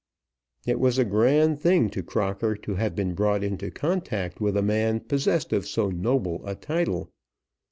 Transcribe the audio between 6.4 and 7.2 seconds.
a title.